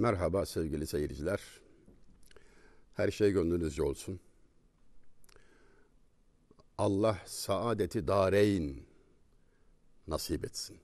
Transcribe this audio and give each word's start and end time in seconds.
Merhaba 0.00 0.46
sevgili 0.46 0.86
seyirciler. 0.86 1.40
Her 2.94 3.10
şey 3.10 3.32
gönlünüzce 3.32 3.82
olsun. 3.82 4.20
Allah 6.78 7.18
saadeti 7.26 8.06
dareyn 8.06 8.82
nasip 10.08 10.44
etsin. 10.44 10.78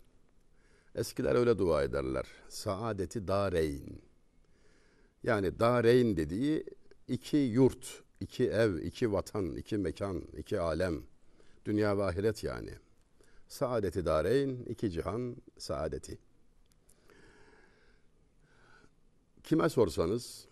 Eskiler 0.95 1.35
öyle 1.35 1.59
dua 1.59 1.83
ederler. 1.83 2.27
Saadeti 2.49 3.29
dareyn. 3.29 4.03
Yani 5.23 5.59
dareyn 5.59 6.17
dediği 6.17 6.65
iki 7.09 7.37
yurt, 7.37 8.03
iki 8.21 8.49
ev, 8.51 8.77
iki 8.77 9.13
vatan, 9.13 9.57
iki 9.57 9.79
mekan, 9.79 10.23
iki 10.37 10.61
alem. 10.61 11.03
Dünya 11.65 11.99
ve 11.99 12.05
ahiret 12.05 12.45
yani. 12.45 12.75
Saadeti 13.49 14.05
dareyn, 14.05 14.65
iki 14.65 14.91
cihan 14.91 15.37
saadeti. 15.59 16.19
Kime 19.47 19.69
sorsanız 19.69 20.49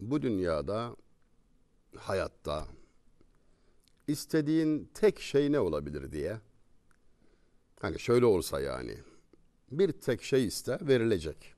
bu 0.00 0.22
dünyada, 0.22 0.96
hayatta 1.96 2.66
istediğin 4.08 4.90
tek 4.94 5.20
şey 5.20 5.52
ne 5.52 5.60
olabilir 5.60 6.12
diye. 6.12 6.40
Hani 7.80 7.98
şöyle 7.98 8.26
olsa 8.26 8.60
yani. 8.60 8.96
Bir 9.70 9.92
tek 9.92 10.22
şey 10.22 10.46
iste 10.46 10.78
verilecek. 10.82 11.54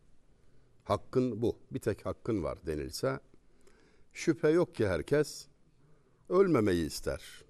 Hakkın 0.85 1.43
bu. 1.43 1.57
Bir 1.71 1.79
tek 1.79 2.07
hakkın 2.07 2.43
var 2.43 2.59
denilse 2.67 3.21
şüphe 4.13 4.49
yok 4.49 4.75
ki 4.75 4.89
herkes 4.89 5.47
ölmemeyi 6.29 6.87
ister. 6.87 7.45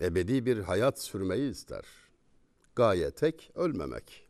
Ebedi 0.00 0.46
bir 0.46 0.58
hayat 0.58 1.00
sürmeyi 1.02 1.50
ister. 1.50 1.84
Gaye 2.74 3.10
tek 3.10 3.50
ölmemek. 3.54 4.28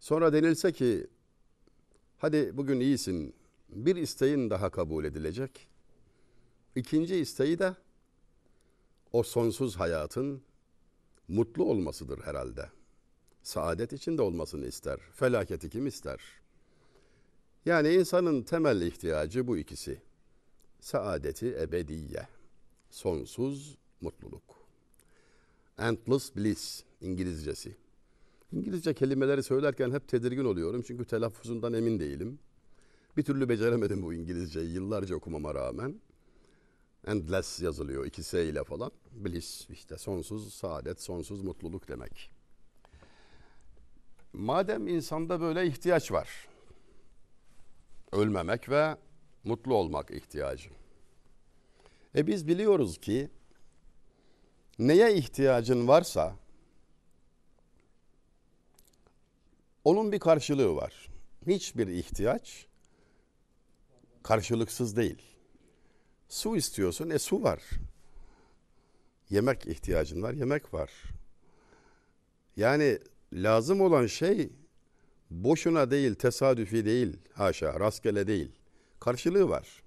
Sonra 0.00 0.32
denilse 0.32 0.72
ki 0.72 1.06
hadi 2.22 2.56
bugün 2.56 2.80
iyisin 2.80 3.34
bir 3.68 3.96
isteğin 3.96 4.50
daha 4.50 4.70
kabul 4.70 5.04
edilecek. 5.04 5.68
İkinci 6.76 7.16
isteği 7.16 7.58
de 7.58 7.76
o 9.12 9.22
sonsuz 9.22 9.76
hayatın 9.76 10.42
mutlu 11.28 11.64
olmasıdır 11.64 12.20
herhalde. 12.20 12.70
Saadet 13.42 13.92
içinde 13.92 14.22
olmasını 14.22 14.66
ister. 14.66 15.00
Felaketi 15.14 15.70
kim 15.70 15.86
ister? 15.86 16.20
Yani 17.66 17.88
insanın 17.88 18.42
temel 18.42 18.80
ihtiyacı 18.80 19.46
bu 19.46 19.58
ikisi. 19.58 20.02
Saadeti 20.80 21.56
ebediye. 21.60 22.28
Sonsuz 22.90 23.78
mutluluk. 24.00 24.42
Endless 25.78 26.36
bliss 26.36 26.82
İngilizcesi. 27.00 27.76
İngilizce 28.52 28.94
kelimeleri 28.94 29.42
söylerken 29.42 29.90
hep 29.90 30.08
tedirgin 30.08 30.44
oluyorum 30.44 30.82
çünkü 30.86 31.04
telaffuzundan 31.04 31.72
emin 31.72 32.00
değilim. 32.00 32.38
Bir 33.16 33.22
türlü 33.22 33.48
beceremedim 33.48 34.02
bu 34.02 34.14
İngilizceyi 34.14 34.72
yıllarca 34.72 35.16
okumama 35.16 35.54
rağmen. 35.54 36.00
Endless 37.06 37.60
yazılıyor 37.60 38.06
iki 38.06 38.22
S 38.22 38.46
ile 38.46 38.64
falan. 38.64 38.92
Bliss 39.12 39.70
işte 39.70 39.98
sonsuz 39.98 40.54
saadet, 40.54 41.02
sonsuz 41.02 41.42
mutluluk 41.42 41.88
demek. 41.88 42.30
Madem 44.32 44.88
insanda 44.88 45.40
böyle 45.40 45.66
ihtiyaç 45.66 46.12
var. 46.12 46.48
Ölmemek 48.12 48.68
ve 48.68 48.96
mutlu 49.44 49.74
olmak 49.74 50.10
ihtiyacı. 50.10 50.70
E 52.16 52.26
biz 52.26 52.48
biliyoruz 52.48 52.98
ki 52.98 53.30
neye 54.78 55.14
ihtiyacın 55.14 55.88
varsa 55.88 56.41
onun 59.84 60.12
bir 60.12 60.18
karşılığı 60.18 60.76
var. 60.76 61.08
Hiçbir 61.46 61.86
ihtiyaç 61.86 62.66
karşılıksız 64.22 64.96
değil. 64.96 65.22
Su 66.28 66.56
istiyorsun, 66.56 67.10
e 67.10 67.18
su 67.18 67.42
var. 67.42 67.62
Yemek 69.30 69.66
ihtiyacın 69.66 70.22
var, 70.22 70.32
yemek 70.32 70.74
var. 70.74 70.90
Yani 72.56 72.98
lazım 73.32 73.80
olan 73.80 74.06
şey 74.06 74.50
boşuna 75.30 75.90
değil, 75.90 76.14
tesadüfi 76.14 76.84
değil, 76.84 77.16
haşa, 77.32 77.80
rastgele 77.80 78.26
değil. 78.26 78.52
Karşılığı 79.00 79.48
var. 79.48 79.82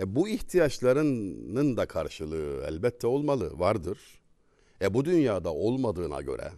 E 0.00 0.14
bu 0.14 0.28
ihtiyaçlarının 0.28 1.76
da 1.76 1.86
karşılığı 1.86 2.64
elbette 2.68 3.06
olmalı, 3.06 3.58
vardır. 3.58 3.98
E 4.82 4.94
bu 4.94 5.04
dünyada 5.04 5.54
olmadığına 5.54 6.20
göre 6.20 6.52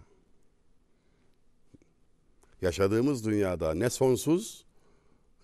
yaşadığımız 2.63 3.25
dünyada 3.25 3.75
ne 3.75 3.91
sonsuz 3.91 4.65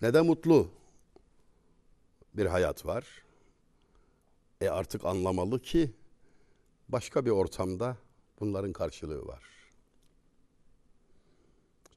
ne 0.01 0.13
de 0.13 0.21
mutlu 0.21 0.69
bir 2.33 2.45
hayat 2.45 2.85
var. 2.85 3.05
E 4.61 4.69
artık 4.69 5.05
anlamalı 5.05 5.61
ki 5.61 5.93
başka 6.89 7.25
bir 7.25 7.31
ortamda 7.31 7.97
bunların 8.39 8.73
karşılığı 8.73 9.27
var. 9.27 9.43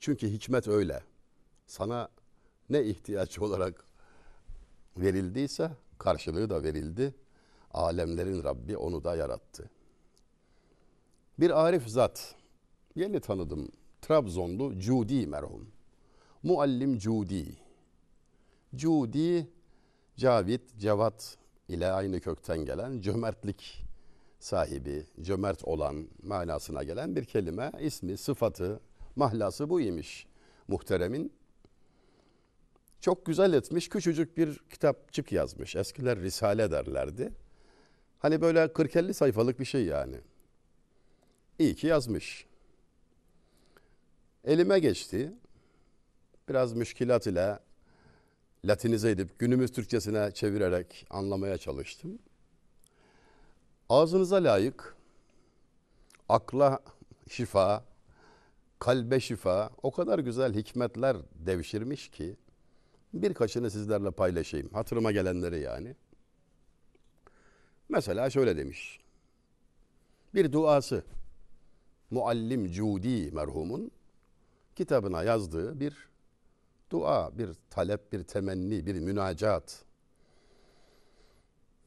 Çünkü 0.01 0.29
hikmet 0.29 0.69
öyle. 0.69 1.03
Sana 1.67 2.09
ne 2.71 2.85
ihtiyaç 2.85 3.39
olarak 3.39 3.85
verildiyse 4.97 5.71
karşılığı 5.99 6.51
da 6.51 6.63
verildi. 6.63 7.15
Alemlerin 7.71 8.45
Rabbi 8.45 8.77
onu 8.77 9.05
da 9.05 9.17
yarattı. 9.17 9.71
Bir 11.39 11.67
arif 11.67 11.89
zat, 11.89 12.35
yeni 12.95 13.21
tanıdım. 13.21 13.69
Trabzonlu 14.09 14.79
Cudi 14.81 15.27
merhum. 15.27 15.69
Muallim 16.43 16.99
Cudi. 16.99 17.57
Cudi, 18.75 19.49
Cavit, 20.17 20.79
Cevat 20.79 21.37
ile 21.69 21.93
aynı 21.93 22.21
kökten 22.21 22.65
gelen 22.65 23.01
cömertlik 23.01 23.85
sahibi, 24.39 25.07
cömert 25.23 25.65
olan 25.65 26.09
manasına 26.23 26.83
gelen 26.83 27.17
bir 27.17 27.25
kelime. 27.25 27.73
ismi, 27.81 28.17
sıfatı, 28.17 28.81
mahlası 29.17 29.71
bu 29.71 29.81
imiş 29.81 30.27
muhteremin. 30.69 31.33
Çok 33.01 33.27
güzel 33.27 33.53
etmiş, 33.53 33.89
küçücük 33.89 34.37
bir 34.37 34.61
kitapçık 34.71 35.33
yazmış. 35.33 35.77
Eskiler 35.77 36.19
Risale 36.19 36.71
derlerdi. 36.71 37.33
Hani 38.19 38.41
böyle 38.41 38.65
40-50 38.65 39.13
sayfalık 39.13 39.61
bir 39.61 39.65
şey 39.65 39.85
yani. 39.85 40.17
İyi 41.59 41.75
ki 41.75 41.87
yazmış. 41.87 42.48
Elime 44.45 44.79
geçti. 44.79 45.33
Biraz 46.49 46.73
müşkilat 46.73 47.27
ile 47.27 47.59
Latinize 48.65 49.11
edip 49.11 49.39
günümüz 49.39 49.73
Türkçesine 49.73 50.31
çevirerek 50.31 51.07
anlamaya 51.11 51.59
çalıştım. 51.59 52.19
Ağzınıza 53.89 54.37
layık, 54.37 54.97
akla 56.29 56.79
şifa, 57.29 57.85
kalbe 58.79 59.21
şifa 59.21 59.71
o 59.83 59.91
kadar 59.91 60.19
güzel 60.19 60.55
hikmetler 60.55 61.17
devşirmiş 61.35 62.09
ki 62.09 62.37
birkaçını 63.15 63.71
sizlerle 63.71 64.11
paylaşayım. 64.11 64.71
Hatırıma 64.73 65.13
gelenleri 65.13 65.61
yani. 65.61 65.95
Mesela 67.89 68.31
şöyle 68.31 68.57
demiş. 68.57 69.01
Bir 70.35 70.53
duası 70.53 71.05
Muallim 72.11 72.73
Cudi 72.73 73.31
merhumun 73.33 73.91
kitabına 74.79 75.23
yazdığı 75.23 75.81
bir 75.81 76.09
dua, 76.91 77.39
bir 77.39 77.51
talep, 77.71 78.13
bir 78.13 78.23
temenni, 78.23 78.87
bir 78.87 78.95
münacat. 79.01 79.85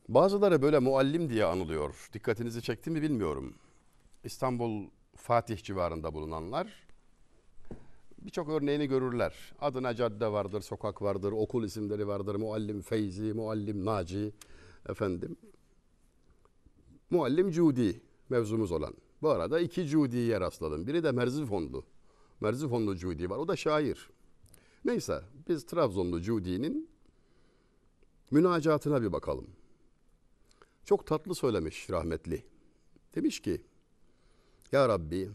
Bazıları 0.09 0.61
böyle 0.61 0.79
muallim 0.79 1.29
diye 1.29 1.45
anılıyor. 1.45 2.09
Dikkatinizi 2.13 2.61
çekti 2.61 2.89
mi 2.89 3.01
bilmiyorum. 3.01 3.53
İstanbul 4.23 4.89
Fatih 5.15 5.63
civarında 5.63 6.13
bulunanlar 6.13 6.87
birçok 8.21 8.49
örneğini 8.49 8.87
görürler. 8.87 9.33
Adına 9.61 9.95
cadde 9.95 10.31
vardır, 10.31 10.61
sokak 10.61 11.01
vardır, 11.01 11.31
okul 11.31 11.63
isimleri 11.63 12.07
vardır. 12.07 12.35
Muallim 12.35 12.81
Feyzi, 12.81 13.33
Muallim 13.33 13.85
Naci, 13.85 14.33
efendim. 14.89 15.35
Muallim 17.09 17.51
Cudi 17.51 18.01
mevzumuz 18.29 18.71
olan. 18.71 18.93
Bu 19.21 19.29
arada 19.29 19.59
iki 19.59 19.87
Cudi'ye 19.87 20.39
rastladım. 20.39 20.87
Biri 20.87 21.03
de 21.03 21.11
Merzifonlu. 21.11 21.83
Merzifonlu 22.41 22.97
Cudi 22.97 23.29
var. 23.29 23.37
O 23.37 23.47
da 23.47 23.55
şair. 23.55 24.09
Neyse 24.85 25.23
biz 25.47 25.65
Trabzonlu 25.65 26.21
Cudi'nin 26.21 26.89
münacatına 28.31 29.01
bir 29.01 29.11
bakalım. 29.11 29.47
Çok 30.85 31.07
tatlı 31.07 31.35
söylemiş 31.35 31.89
rahmetli. 31.89 32.45
Demiş 33.15 33.41
ki 33.41 33.61
Ya 34.71 34.89
Rabbi 34.89 35.31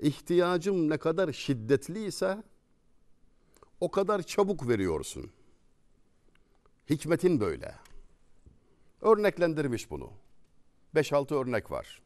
ihtiyacım 0.00 0.90
ne 0.90 0.98
kadar 0.98 1.32
şiddetliyse 1.32 2.42
o 3.80 3.90
kadar 3.90 4.22
çabuk 4.22 4.68
veriyorsun. 4.68 5.30
Hikmetin 6.90 7.40
böyle. 7.40 7.74
Örneklendirmiş 9.00 9.90
bunu. 9.90 10.12
5-6 10.94 11.34
örnek 11.34 11.70
var. 11.70 12.02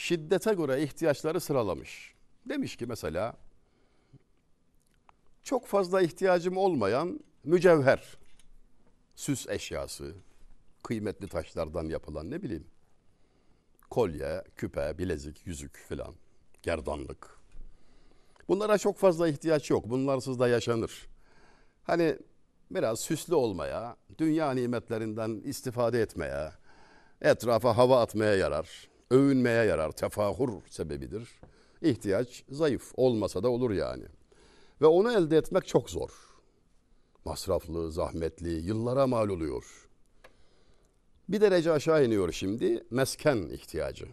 Şiddete 0.00 0.54
göre 0.54 0.82
ihtiyaçları 0.82 1.40
sıralamış. 1.40 2.14
Demiş 2.48 2.76
ki 2.76 2.86
mesela 2.86 3.36
çok 5.42 5.66
fazla 5.66 6.02
ihtiyacım 6.02 6.56
olmayan 6.56 7.20
mücevher, 7.44 8.18
süs 9.14 9.48
eşyası, 9.48 10.14
kıymetli 10.82 11.28
taşlardan 11.28 11.84
yapılan 11.84 12.30
ne 12.30 12.42
bileyim 12.42 12.66
kolye, 13.90 14.44
küpe, 14.56 14.98
bilezik, 14.98 15.46
yüzük 15.46 15.76
filan, 15.76 16.14
gerdanlık. 16.62 17.38
Bunlara 18.48 18.78
çok 18.78 18.96
fazla 18.96 19.28
ihtiyaç 19.28 19.70
yok. 19.70 19.90
Bunlarsız 19.90 20.38
da 20.40 20.48
yaşanır. 20.48 21.08
Hani 21.82 22.18
biraz 22.70 23.00
süslü 23.00 23.34
olmaya, 23.34 23.96
dünya 24.18 24.50
nimetlerinden 24.50 25.40
istifade 25.44 26.02
etmeye, 26.02 26.52
etrafa 27.20 27.76
hava 27.76 28.00
atmaya 28.02 28.34
yarar, 28.34 28.89
övünmeye 29.10 29.64
yarar, 29.64 29.92
tefahur 29.92 30.62
sebebidir. 30.68 31.28
İhtiyaç 31.82 32.44
zayıf, 32.50 32.92
olmasa 32.96 33.42
da 33.42 33.48
olur 33.48 33.70
yani. 33.70 34.04
Ve 34.80 34.86
onu 34.86 35.12
elde 35.12 35.36
etmek 35.36 35.66
çok 35.66 35.90
zor. 35.90 36.10
Masraflı, 37.24 37.92
zahmetli, 37.92 38.50
yıllara 38.50 39.06
mal 39.06 39.28
oluyor. 39.28 39.88
Bir 41.28 41.40
derece 41.40 41.72
aşağı 41.72 42.04
iniyor 42.04 42.32
şimdi 42.32 42.84
mesken 42.90 43.36
ihtiyacı. 43.36 44.06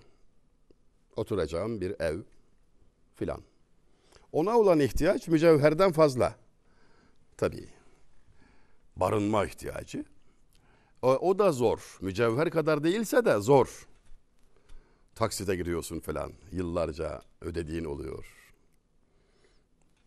Oturacağım 1.15 1.81
bir 1.81 1.95
ev 1.99 2.19
filan. 3.15 3.41
Ona 4.31 4.57
olan 4.59 4.79
ihtiyaç 4.79 5.27
mücevherden 5.27 5.91
fazla. 5.91 6.35
Tabii. 7.37 7.69
Barınma 8.95 9.45
ihtiyacı. 9.45 10.05
O, 11.01 11.07
o 11.07 11.39
da 11.39 11.51
zor. 11.51 11.97
Mücevher 12.01 12.49
kadar 12.49 12.83
değilse 12.83 13.25
de 13.25 13.39
zor. 13.39 13.87
Taksite 15.17 15.55
giriyorsun 15.55 15.99
falan. 15.99 16.33
Yıllarca 16.51 17.21
ödediğin 17.41 17.85
oluyor. 17.85 18.53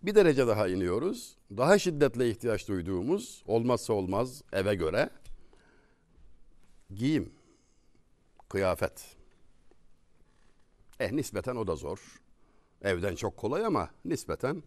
Bir 0.03 0.15
derece 0.15 0.47
daha 0.47 0.69
iniyoruz. 0.69 1.37
Daha 1.57 1.79
şiddetle 1.79 2.31
ihtiyaç 2.31 2.69
duyduğumuz 2.69 3.43
olmazsa 3.47 3.93
olmaz 3.93 4.43
eve 4.53 4.75
göre 4.75 5.11
giyim, 6.95 7.33
kıyafet. 8.49 9.17
Eh 11.01 11.13
nispeten 11.13 11.57
o 11.57 11.67
da 11.67 11.77
zor. 11.77 12.21
Evden 12.83 13.15
çok 13.15 13.37
kolay 13.37 13.67
ama 13.67 13.91
nispeten 14.05 14.63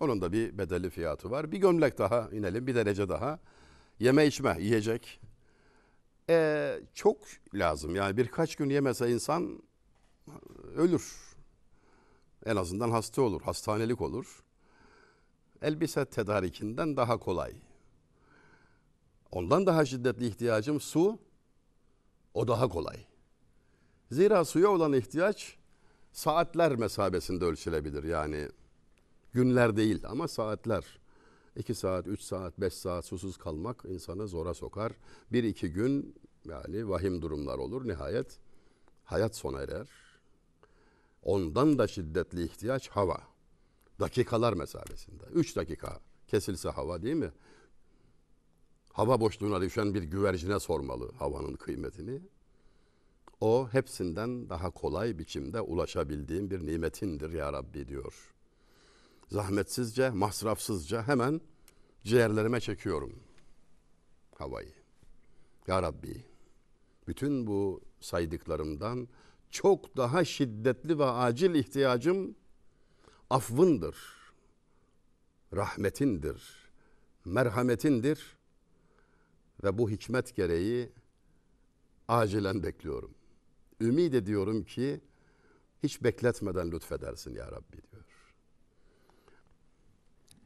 onun 0.00 0.20
da 0.20 0.32
bir 0.32 0.58
bedeli 0.58 0.90
fiyatı 0.90 1.30
var. 1.30 1.52
Bir 1.52 1.58
gömlek 1.58 1.98
daha 1.98 2.28
inelim, 2.32 2.66
bir 2.66 2.74
derece 2.74 3.08
daha. 3.08 3.38
Yeme 3.98 4.26
içme, 4.26 4.56
yiyecek. 4.60 5.20
Ee, 6.30 6.80
çok 6.94 7.18
lazım. 7.54 7.96
Yani 7.96 8.16
birkaç 8.16 8.56
gün 8.56 8.70
yemese 8.70 9.10
insan 9.10 9.67
ölür. 10.74 11.36
En 12.46 12.56
azından 12.56 12.90
hasta 12.90 13.22
olur, 13.22 13.42
hastanelik 13.42 14.00
olur. 14.00 14.42
Elbise 15.62 16.04
tedarikinden 16.04 16.96
daha 16.96 17.18
kolay. 17.18 17.54
Ondan 19.30 19.66
daha 19.66 19.84
şiddetli 19.84 20.26
ihtiyacım 20.26 20.80
su. 20.80 21.18
O 22.34 22.48
daha 22.48 22.68
kolay. 22.68 23.04
Zira 24.10 24.44
suya 24.44 24.68
olan 24.68 24.92
ihtiyaç 24.92 25.56
saatler 26.12 26.76
mesabesinde 26.76 27.44
ölçülebilir. 27.44 28.04
Yani 28.04 28.48
günler 29.32 29.76
değil 29.76 30.02
ama 30.06 30.28
saatler. 30.28 30.84
2 31.56 31.74
saat, 31.74 32.06
3 32.06 32.20
saat, 32.20 32.60
5 32.60 32.74
saat 32.74 33.04
susuz 33.04 33.36
kalmak 33.36 33.84
insanı 33.88 34.28
zora 34.28 34.54
sokar. 34.54 34.92
Bir 35.32 35.44
iki 35.44 35.72
gün 35.72 36.14
yani 36.44 36.88
vahim 36.88 37.22
durumlar 37.22 37.58
olur. 37.58 37.88
Nihayet 37.88 38.38
hayat 39.04 39.36
sona 39.36 39.62
erer. 39.62 40.07
Ondan 41.28 41.78
da 41.78 41.88
şiddetli 41.88 42.44
ihtiyaç 42.44 42.88
hava. 42.88 43.20
Dakikalar 44.00 44.52
mesabesinde. 44.52 45.24
3 45.34 45.56
dakika 45.56 46.00
kesilse 46.26 46.68
hava 46.68 47.02
değil 47.02 47.14
mi? 47.14 47.32
Hava 48.92 49.20
boşluğuna 49.20 49.60
düşen 49.60 49.94
bir 49.94 50.02
güvercine 50.02 50.60
sormalı 50.60 51.12
havanın 51.18 51.54
kıymetini. 51.54 52.20
O 53.40 53.68
hepsinden 53.72 54.50
daha 54.50 54.70
kolay 54.70 55.18
biçimde 55.18 55.60
ulaşabildiğim 55.60 56.50
bir 56.50 56.66
nimetindir 56.66 57.30
ya 57.30 57.52
Rabbi 57.52 57.88
diyor. 57.88 58.34
Zahmetsizce, 59.28 60.10
masrafsızca 60.10 61.02
hemen 61.02 61.40
ciğerlerime 62.04 62.60
çekiyorum 62.60 63.12
havayı. 64.34 64.74
Ya 65.66 65.82
Rabbi, 65.82 66.24
bütün 67.08 67.46
bu 67.46 67.80
saydıklarımdan 68.00 69.08
çok 69.50 69.96
daha 69.96 70.24
şiddetli 70.24 70.98
ve 70.98 71.04
acil 71.04 71.54
ihtiyacım 71.54 72.36
affındır, 73.30 73.96
rahmetindir, 75.52 76.70
merhametindir 77.24 78.36
ve 79.64 79.78
bu 79.78 79.90
hikmet 79.90 80.36
gereği 80.36 80.92
acilen 82.08 82.62
bekliyorum. 82.62 83.14
Ümid 83.80 84.12
ediyorum 84.12 84.64
ki 84.64 85.00
hiç 85.82 86.02
bekletmeden 86.02 86.70
lütfedersin 86.70 87.34
ya 87.34 87.52
Rabbi 87.52 87.82
diyor. 87.92 88.04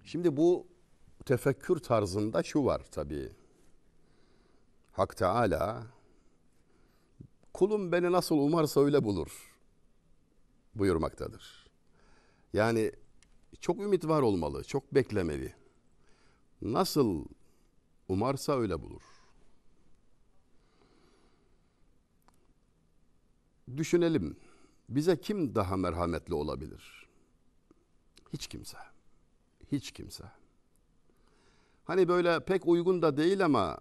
Şimdi 0.04 0.36
bu 0.36 0.66
tefekkür 1.24 1.78
tarzında 1.78 2.42
şu 2.42 2.64
var 2.64 2.82
tabii. 2.90 3.32
Hak 4.92 5.16
Teala 5.16 5.86
kulum 7.54 7.92
beni 7.92 8.12
nasıl 8.12 8.38
umarsa 8.38 8.80
öyle 8.80 9.04
bulur 9.04 9.52
buyurmaktadır. 10.74 11.66
Yani 12.52 12.92
çok 13.60 13.80
ümit 13.80 14.08
var 14.08 14.22
olmalı, 14.22 14.64
çok 14.64 14.94
beklemeli. 14.94 15.54
Nasıl 16.62 17.24
umarsa 18.08 18.58
öyle 18.58 18.82
bulur. 18.82 19.02
Düşünelim. 23.76 24.36
Bize 24.88 25.20
kim 25.20 25.54
daha 25.54 25.76
merhametli 25.76 26.34
olabilir? 26.34 27.08
Hiç 28.32 28.46
kimse. 28.46 28.78
Hiç 29.72 29.92
kimse. 29.92 30.24
Hani 31.84 32.08
böyle 32.08 32.44
pek 32.44 32.66
uygun 32.66 33.02
da 33.02 33.16
değil 33.16 33.44
ama 33.44 33.78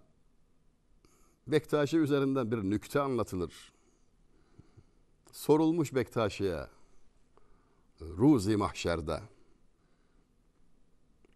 Bektaşi 1.46 1.98
üzerinden 1.98 2.50
bir 2.50 2.56
nükte 2.56 3.00
anlatılır. 3.00 3.72
Sorulmuş 5.32 5.94
Bektaşi'ye 5.94 6.66
Ruzi 8.00 8.56
mahşerde 8.56 9.20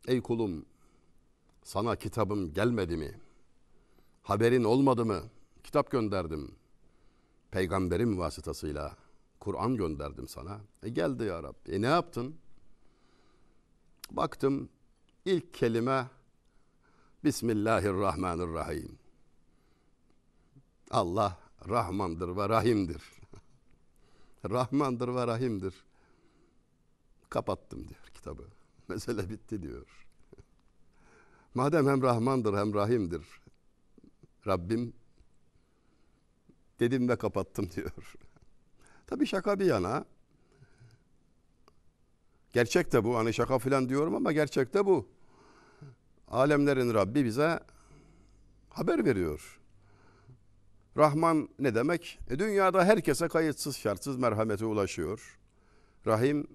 Ey 0.08 0.22
kulum 0.22 0.66
sana 1.62 1.96
kitabım 1.96 2.52
gelmedi 2.52 2.96
mi? 2.96 3.20
Haberin 4.22 4.64
olmadı 4.64 5.04
mı? 5.04 5.22
Kitap 5.64 5.90
gönderdim. 5.90 6.54
Peygamberim 7.50 8.18
vasıtasıyla 8.18 8.96
Kur'an 9.40 9.76
gönderdim 9.76 10.28
sana. 10.28 10.60
E 10.82 10.88
geldi 10.88 11.24
ya 11.24 11.42
Rabbi. 11.42 11.72
E 11.72 11.82
ne 11.82 11.86
yaptın? 11.86 12.36
Baktım 14.10 14.68
ilk 15.24 15.54
kelime 15.54 16.06
Bismillahirrahmanirrahim. 17.24 19.05
Allah 20.90 21.38
Rahmandır 21.68 22.36
ve 22.36 22.48
Rahim'dir. 22.48 23.02
Rahmandır 24.50 25.08
ve 25.08 25.26
Rahim'dir. 25.26 25.74
Kapattım 27.30 27.88
diyor 27.88 28.10
kitabı. 28.14 28.42
Mesele 28.88 29.30
bitti 29.30 29.62
diyor. 29.62 30.06
Madem 31.54 31.88
hem 31.88 32.02
Rahmandır 32.02 32.54
hem 32.54 32.74
Rahim'dir. 32.74 33.22
Rabbim 34.46 34.92
dedim 36.80 37.08
ve 37.08 37.16
kapattım 37.16 37.70
diyor. 37.76 38.14
Tabii 39.06 39.26
şaka 39.26 39.60
bir 39.60 39.64
yana. 39.64 40.04
Gerçek 42.52 42.92
de 42.92 43.04
bu. 43.04 43.16
Hani 43.16 43.34
şaka 43.34 43.58
falan 43.58 43.88
diyorum 43.88 44.14
ama 44.14 44.32
gerçek 44.32 44.74
de 44.74 44.86
bu. 44.86 45.08
Alemlerin 46.28 46.94
Rabbi 46.94 47.24
bize 47.24 47.60
haber 48.70 49.04
veriyor. 49.04 49.60
Rahman 50.96 51.48
ne 51.58 51.74
demek? 51.74 52.18
E, 52.30 52.38
dünyada 52.38 52.84
herkese 52.84 53.28
kayıtsız 53.28 53.76
şartsız 53.76 54.16
merhamete 54.16 54.64
ulaşıyor. 54.64 55.38
Rahim 56.06 56.46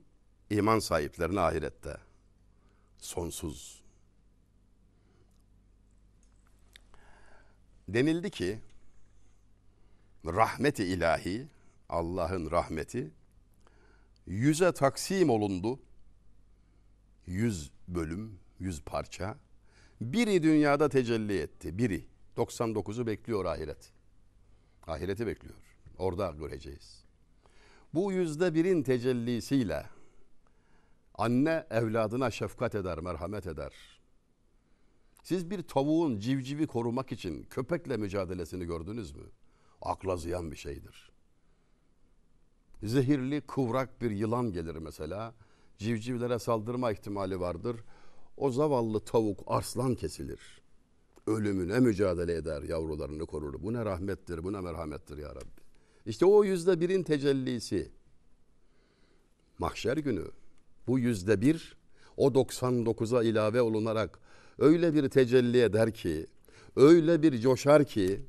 iman 0.49 0.79
sahiplerine 0.79 1.39
ahirette. 1.39 1.97
Sonsuz. 2.97 3.81
Denildi 7.89 8.29
ki 8.29 8.59
rahmeti 10.25 10.83
ilahi 10.83 11.47
Allah'ın 11.89 12.51
rahmeti 12.51 13.11
yüze 14.27 14.71
taksim 14.71 15.29
olundu. 15.29 15.79
Yüz 17.25 17.71
bölüm, 17.87 18.39
yüz 18.59 18.81
parça. 18.81 19.37
Biri 20.01 20.43
dünyada 20.43 20.89
tecelli 20.89 21.39
etti. 21.39 21.77
Biri. 21.77 22.05
99'u 22.37 23.07
bekliyor 23.07 23.45
ahiret. 23.45 23.91
Ahireti 24.87 25.27
bekliyor. 25.27 25.77
Orada 25.97 26.31
göreceğiz. 26.31 27.03
Bu 27.93 28.11
yüzde 28.11 28.53
birin 28.53 28.83
tecellisiyle 28.83 29.85
Anne 31.15 31.67
evladına 31.69 32.31
şefkat 32.31 32.75
eder, 32.75 32.99
merhamet 32.99 33.47
eder. 33.47 33.73
Siz 35.23 35.49
bir 35.49 35.61
tavuğun 35.61 36.19
civcivi 36.19 36.67
korumak 36.67 37.11
için 37.11 37.43
köpekle 37.43 37.97
mücadelesini 37.97 38.65
gördünüz 38.65 39.15
mü? 39.15 39.23
Akla 39.81 40.17
ziyan 40.17 40.51
bir 40.51 40.55
şeydir. 40.55 41.11
Zehirli, 42.83 43.41
kıvrak 43.41 44.01
bir 44.01 44.11
yılan 44.11 44.51
gelir 44.51 44.75
mesela. 44.75 45.33
Civcivlere 45.77 46.39
saldırma 46.39 46.91
ihtimali 46.91 47.39
vardır. 47.39 47.83
O 48.37 48.51
zavallı 48.51 48.99
tavuk 48.99 49.43
arslan 49.47 49.95
kesilir. 49.95 50.60
Ölümüne 51.27 51.79
mücadele 51.79 52.35
eder, 52.35 52.61
yavrularını 52.61 53.25
korur. 53.25 53.63
Bu 53.63 53.73
ne 53.73 53.85
rahmettir, 53.85 54.43
bu 54.43 54.53
ne 54.53 54.61
merhamettir 54.61 55.17
ya 55.17 55.29
Rabbi. 55.29 55.61
İşte 56.05 56.25
o 56.25 56.43
yüzde 56.43 56.79
birin 56.79 57.03
tecellisi. 57.03 57.91
Mahşer 59.59 59.97
günü 59.97 60.25
bu 60.87 60.99
yüzde 60.99 61.41
bir 61.41 61.77
o 62.17 62.27
99'a 62.27 63.23
ilave 63.23 63.61
olunarak 63.61 64.19
öyle 64.59 64.93
bir 64.93 65.09
tecelli 65.09 65.61
eder 65.61 65.93
ki, 65.93 66.27
öyle 66.75 67.21
bir 67.21 67.39
coşar 67.41 67.85
ki 67.85 68.25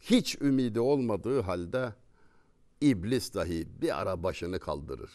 hiç 0.00 0.40
ümidi 0.40 0.80
olmadığı 0.80 1.40
halde 1.40 1.94
iblis 2.80 3.34
dahi 3.34 3.68
bir 3.82 4.00
ara 4.00 4.22
başını 4.22 4.58
kaldırır. 4.58 5.10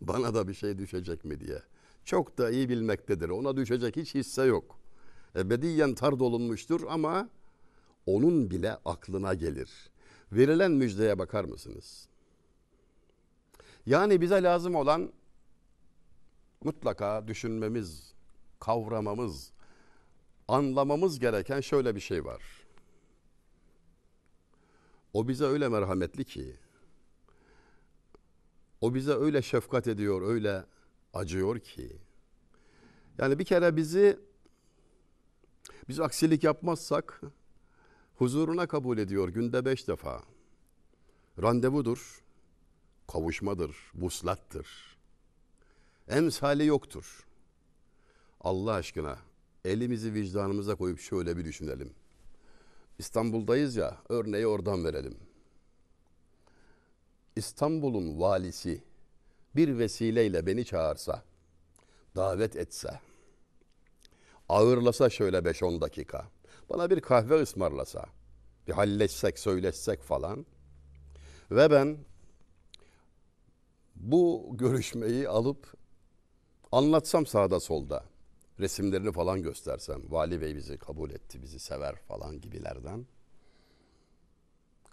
Bana 0.00 0.34
da 0.34 0.48
bir 0.48 0.54
şey 0.54 0.78
düşecek 0.78 1.24
mi 1.24 1.40
diye. 1.40 1.62
Çok 2.04 2.38
da 2.38 2.50
iyi 2.50 2.68
bilmektedir. 2.68 3.28
Ona 3.28 3.56
düşecek 3.56 3.96
hiç 3.96 4.14
hisse 4.14 4.42
yok. 4.42 4.78
Ebediyen 5.36 5.94
tar 5.94 6.18
dolunmuştur 6.18 6.80
ama 6.88 7.28
onun 8.06 8.50
bile 8.50 8.72
aklına 8.84 9.34
gelir. 9.34 9.70
Verilen 10.32 10.70
müjdeye 10.70 11.18
bakar 11.18 11.44
mısınız? 11.44 12.08
Yani 13.86 14.20
bize 14.20 14.42
lazım 14.42 14.74
olan 14.74 15.12
mutlaka 16.64 17.28
düşünmemiz, 17.28 18.14
kavramamız, 18.60 19.52
anlamamız 20.48 21.18
gereken 21.18 21.60
şöyle 21.60 21.94
bir 21.94 22.00
şey 22.00 22.24
var. 22.24 22.42
O 25.12 25.28
bize 25.28 25.44
öyle 25.44 25.68
merhametli 25.68 26.24
ki, 26.24 26.56
o 28.80 28.94
bize 28.94 29.12
öyle 29.12 29.42
şefkat 29.42 29.86
ediyor, 29.88 30.22
öyle 30.22 30.64
acıyor 31.14 31.58
ki. 31.58 31.96
Yani 33.18 33.38
bir 33.38 33.44
kere 33.44 33.76
bizi 33.76 34.18
biz 35.88 36.00
aksilik 36.00 36.44
yapmazsak 36.44 37.20
huzuruna 38.16 38.66
kabul 38.66 38.98
ediyor 38.98 39.28
günde 39.28 39.64
beş 39.64 39.88
defa. 39.88 40.22
Randevudur, 41.42 42.22
kavuşmadır, 43.12 43.76
vuslattır. 43.94 44.96
Emsali 46.08 46.66
yoktur. 46.66 47.26
Allah 48.40 48.72
aşkına 48.72 49.18
elimizi 49.64 50.14
vicdanımıza 50.14 50.74
koyup 50.74 51.00
şöyle 51.00 51.36
bir 51.36 51.44
düşünelim. 51.44 51.94
İstanbul'dayız 52.98 53.76
ya, 53.76 53.98
örneği 54.08 54.46
oradan 54.46 54.84
verelim. 54.84 55.16
İstanbul'un 57.36 58.20
valisi 58.20 58.82
bir 59.56 59.78
vesileyle 59.78 60.46
beni 60.46 60.64
çağırsa, 60.64 61.22
davet 62.16 62.56
etse, 62.56 63.00
ağırlasa 64.48 65.10
şöyle 65.10 65.38
5-10 65.38 65.80
dakika, 65.80 66.28
bana 66.70 66.90
bir 66.90 67.00
kahve 67.00 67.42
ısmarlasa, 67.42 68.06
bir 68.66 68.72
halleşsek, 68.72 69.38
söyleşsek 69.38 70.02
falan 70.02 70.46
ve 71.50 71.70
ben 71.70 71.98
bu 73.96 74.50
görüşmeyi 74.52 75.28
alıp 75.28 75.74
anlatsam 76.72 77.26
sağda 77.26 77.60
solda, 77.60 78.04
resimlerini 78.60 79.12
falan 79.12 79.42
göstersem, 79.42 80.02
vali 80.08 80.40
bey 80.40 80.56
bizi 80.56 80.78
kabul 80.78 81.10
etti, 81.10 81.42
bizi 81.42 81.58
sever 81.58 81.96
falan 81.96 82.40
gibilerden, 82.40 83.06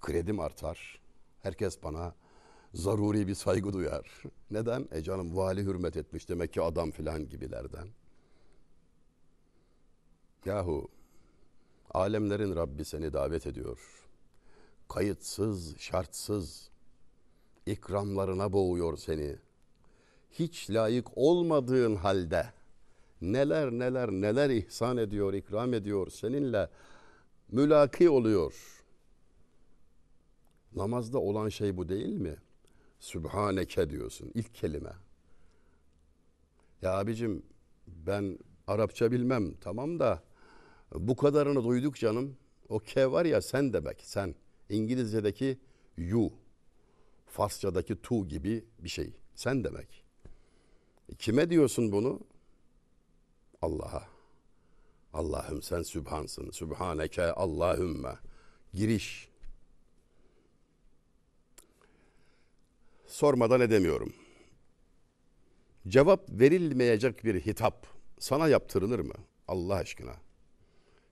kredim 0.01 0.39
artar, 0.39 1.01
herkes 1.41 1.83
bana 1.83 2.15
zaruri 2.73 3.27
bir 3.27 3.35
saygı 3.35 3.73
duyar. 3.73 4.23
Neden? 4.51 4.87
E 4.91 5.03
canım 5.03 5.37
vali 5.37 5.63
hürmet 5.63 5.97
etmiş 5.97 6.29
demek 6.29 6.53
ki 6.53 6.61
adam 6.61 6.91
filan 6.91 7.29
gibilerden. 7.29 7.87
Yahu 10.45 10.87
alemlerin 11.91 12.55
Rabbi 12.55 12.85
seni 12.85 13.13
davet 13.13 13.47
ediyor. 13.47 13.79
Kayıtsız, 14.89 15.77
şartsız 15.77 16.69
ikramlarına 17.65 18.53
boğuyor 18.53 18.97
seni. 18.97 19.35
Hiç 20.31 20.69
layık 20.69 21.07
olmadığın 21.15 21.95
halde 21.95 22.45
neler 23.21 23.71
neler 23.71 24.11
neler 24.11 24.49
ihsan 24.49 24.97
ediyor, 24.97 25.33
ikram 25.33 25.73
ediyor. 25.73 26.09
Seninle 26.09 26.69
mülaki 27.51 28.09
oluyor. 28.09 28.83
Namazda 30.75 31.19
olan 31.19 31.49
şey 31.49 31.77
bu 31.77 31.89
değil 31.89 32.15
mi? 32.15 32.35
Sübhaneke 32.99 33.89
diyorsun 33.89 34.31
ilk 34.33 34.55
kelime. 34.55 34.93
Ya 36.81 36.97
abicim 36.97 37.43
ben 37.87 38.39
Arapça 38.67 39.11
bilmem 39.11 39.53
tamam 39.61 39.99
da 39.99 40.23
bu 40.95 41.15
kadarını 41.15 41.63
duyduk 41.63 41.95
canım. 41.95 42.37
O 42.69 42.79
ke 42.79 43.11
var 43.11 43.25
ya 43.25 43.41
sen 43.41 43.73
demek 43.73 44.01
sen. 44.03 44.35
İngilizce'deki 44.69 45.59
you. 45.97 46.33
Farsça'daki 47.25 48.01
tu 48.01 48.27
gibi 48.27 48.65
bir 48.79 48.89
şey. 48.89 49.13
Sen 49.35 49.63
demek. 49.63 50.03
Kime 51.17 51.49
diyorsun 51.49 51.91
bunu? 51.91 52.19
Allah'a. 53.61 54.03
Allah'ım 55.13 55.61
sen 55.61 55.81
sübhansın. 55.81 56.51
Sübhaneke 56.51 57.31
Allahümme. 57.31 58.17
Giriş. 58.73 59.29
Sormadan 63.07 63.61
edemiyorum. 63.61 64.13
Cevap 65.87 66.29
verilmeyecek 66.29 67.23
bir 67.23 67.41
hitap 67.45 67.87
sana 68.19 68.47
yaptırılır 68.47 68.99
mı? 68.99 69.13
Allah 69.47 69.75
aşkına. 69.75 70.15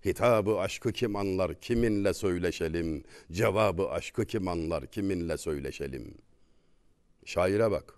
Hitabı 0.05 0.59
aşkı 0.59 0.91
kim 0.91 1.15
anlar, 1.15 1.53
kiminle 1.53 2.13
söyleşelim? 2.13 3.03
Cevabı 3.31 3.89
aşkı 3.89 4.25
kim 4.25 4.47
anlar, 4.47 4.85
kiminle 4.85 5.37
söyleşelim? 5.37 6.17
Şaire 7.25 7.71
bak. 7.71 7.93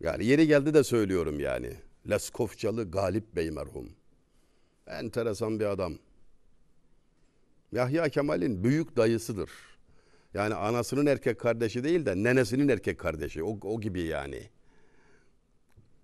Yani 0.00 0.24
yeri 0.24 0.46
geldi 0.46 0.74
de 0.74 0.84
söylüyorum 0.84 1.40
yani. 1.40 1.76
Leskofçalı 2.10 2.90
Galip 2.90 3.36
Bey 3.36 3.50
merhum. 3.50 3.90
Enteresan 4.86 5.60
bir 5.60 5.64
adam. 5.64 5.94
Yahya 7.72 8.08
Kemal'in 8.08 8.64
büyük 8.64 8.96
dayısıdır. 8.96 9.50
Yani 10.34 10.54
anasının 10.54 11.06
erkek 11.06 11.40
kardeşi 11.40 11.84
değil 11.84 12.06
de 12.06 12.22
nenesinin 12.22 12.68
erkek 12.68 12.98
kardeşi. 12.98 13.42
O, 13.42 13.58
o 13.62 13.80
gibi 13.80 14.02
yani. 14.02 14.50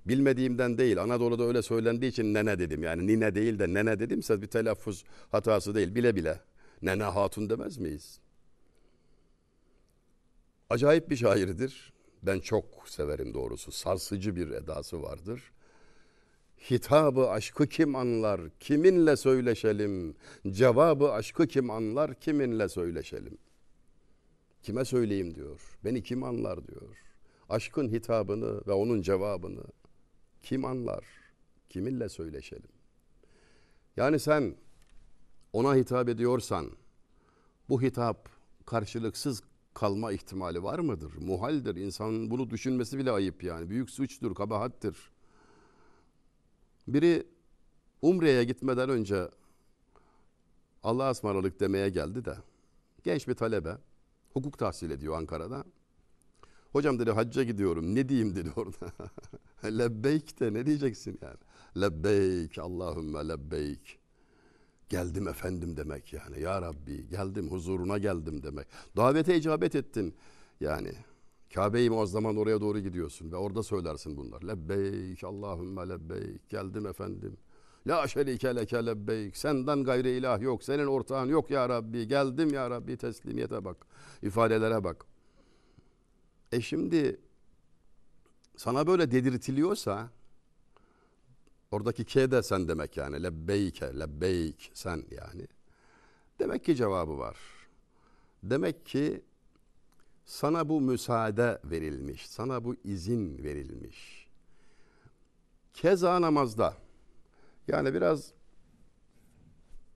Bilmediğimden 0.06 0.78
değil. 0.78 1.02
Anadolu'da 1.02 1.44
öyle 1.44 1.62
söylendiği 1.62 2.10
için 2.10 2.34
nene 2.34 2.58
dedim. 2.58 2.82
Yani 2.82 3.06
nine 3.06 3.34
değil 3.34 3.58
de 3.58 3.74
nene 3.74 3.98
dedimse 3.98 4.42
bir 4.42 4.46
telaffuz 4.46 5.04
hatası 5.30 5.74
değil. 5.74 5.94
Bile 5.94 6.16
bile. 6.16 6.40
Nene 6.82 7.02
hatun 7.02 7.50
demez 7.50 7.78
miyiz? 7.78 8.20
Acayip 10.70 11.10
bir 11.10 11.16
şairdir. 11.16 11.92
Ben 12.22 12.40
çok 12.40 12.64
severim 12.86 13.34
doğrusu. 13.34 13.72
Sarsıcı 13.72 14.36
bir 14.36 14.50
edası 14.50 15.02
vardır. 15.02 15.52
Hitabı 16.70 17.30
aşkı 17.30 17.66
kim 17.66 17.96
anlar, 17.96 18.40
kiminle 18.60 19.16
söyleşelim? 19.16 20.14
Cevabı 20.50 21.12
aşkı 21.12 21.46
kim 21.46 21.70
anlar, 21.70 22.14
kiminle 22.14 22.68
söyleşelim? 22.68 23.38
Kime 24.62 24.84
söyleyeyim 24.84 25.34
diyor. 25.34 25.60
Beni 25.84 26.02
kim 26.02 26.24
anlar 26.24 26.68
diyor. 26.68 27.02
Aşkın 27.48 27.88
hitabını 27.88 28.66
ve 28.66 28.72
onun 28.72 29.02
cevabını 29.02 29.64
kim 30.44 30.64
anlar? 30.64 31.04
Kiminle 31.68 32.08
söyleşelim? 32.08 32.70
Yani 33.96 34.18
sen 34.18 34.56
ona 35.52 35.74
hitap 35.74 36.08
ediyorsan 36.08 36.70
bu 37.68 37.82
hitap 37.82 38.28
karşılıksız 38.66 39.42
kalma 39.74 40.12
ihtimali 40.12 40.62
var 40.62 40.78
mıdır? 40.78 41.12
Muhaldir. 41.20 41.76
İnsanın 41.76 42.30
bunu 42.30 42.50
düşünmesi 42.50 42.98
bile 42.98 43.10
ayıp 43.10 43.44
yani. 43.44 43.70
Büyük 43.70 43.90
suçtur, 43.90 44.34
kabahattir. 44.34 44.96
Biri 46.88 47.26
Umre'ye 48.02 48.44
gitmeden 48.44 48.90
önce 48.90 49.28
Allah'a 50.82 51.10
ısmarladık 51.10 51.60
demeye 51.60 51.88
geldi 51.88 52.24
de 52.24 52.36
genç 53.04 53.28
bir 53.28 53.34
talebe 53.34 53.78
hukuk 54.32 54.58
tahsil 54.58 54.90
ediyor 54.90 55.16
Ankara'da. 55.16 55.64
Hocam 56.74 56.98
dedi 56.98 57.10
hacca 57.10 57.42
gidiyorum 57.42 57.94
ne 57.94 58.08
diyeyim 58.08 58.36
dedi 58.36 58.50
orada. 58.56 58.92
lebbeyk 59.78 60.40
de 60.40 60.52
ne 60.52 60.66
diyeceksin 60.66 61.18
yani. 61.22 61.36
Lebbeyk 61.80 62.58
Allahümme 62.58 63.28
lebbeyk. 63.28 63.98
Geldim 64.88 65.28
efendim 65.28 65.76
demek 65.76 66.12
yani. 66.12 66.40
Ya 66.40 66.62
Rabbi 66.62 67.08
geldim 67.08 67.50
huzuruna 67.50 67.98
geldim 67.98 68.42
demek. 68.42 68.66
Davete 68.96 69.36
icabet 69.36 69.74
ettin 69.74 70.14
yani. 70.60 70.92
Kabe-i 71.54 71.90
Muazzama'nın 71.90 72.36
oraya 72.36 72.60
doğru 72.60 72.78
gidiyorsun 72.78 73.32
ve 73.32 73.36
orada 73.36 73.62
söylersin 73.62 74.16
bunlar. 74.16 74.42
Lebbeyk 74.42 75.24
Allahümme 75.24 75.88
lebbeyk. 75.88 76.48
Geldim 76.48 76.86
efendim. 76.86 77.36
La 77.86 78.08
şerike 78.08 78.56
leke 78.56 78.86
lebbeyk. 78.86 79.36
Senden 79.36 79.84
gayri 79.84 80.10
ilah 80.10 80.40
yok. 80.40 80.64
Senin 80.64 80.86
ortağın 80.86 81.28
yok 81.28 81.50
ya 81.50 81.68
Rabbi. 81.68 82.08
Geldim 82.08 82.52
ya 82.54 82.70
Rabbi. 82.70 82.96
Teslimiyete 82.96 83.64
bak. 83.64 83.86
ifadelere 84.22 84.84
bak. 84.84 85.13
E 86.54 86.60
şimdi 86.60 87.20
sana 88.56 88.86
böyle 88.86 89.10
dedirtiliyorsa 89.10 90.10
oradaki 91.70 92.04
K 92.04 92.30
de 92.30 92.42
sen 92.42 92.68
demek 92.68 92.96
yani. 92.96 93.22
Lebbeyke, 93.22 94.00
lebbeyk 94.00 94.70
sen 94.74 95.04
yani. 95.10 95.46
Demek 96.38 96.64
ki 96.64 96.76
cevabı 96.76 97.18
var. 97.18 97.36
Demek 98.42 98.86
ki 98.86 99.22
sana 100.24 100.68
bu 100.68 100.80
müsaade 100.80 101.60
verilmiş, 101.64 102.26
sana 102.28 102.64
bu 102.64 102.76
izin 102.84 103.44
verilmiş. 103.44 104.28
Keza 105.72 106.20
namazda, 106.20 106.76
yani 107.68 107.94
biraz 107.94 108.32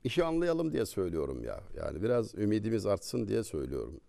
işi 0.05 0.25
anlayalım 0.25 0.73
diye 0.73 0.87
söylüyorum 0.87 1.45
ya. 1.45 1.61
Yani 1.77 2.03
biraz 2.03 2.35
ümidimiz 2.35 2.87
artsın 2.87 3.29
diye 3.29 3.45
söylüyorum. 3.45 4.01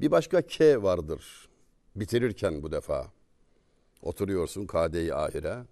Bir 0.00 0.10
başka 0.10 0.46
K 0.46 0.82
vardır. 0.82 1.48
Bitirirken 1.96 2.62
bu 2.62 2.72
defa. 2.72 3.12
Oturuyorsun 4.02 4.66
kade-i 4.66 5.14
ahire. 5.14 5.64